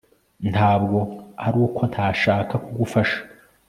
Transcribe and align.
ntabwo 0.51 0.97
ari 1.45 1.57
uko 1.65 1.81
ntashaka 1.91 2.53
kugufasha 2.65 3.19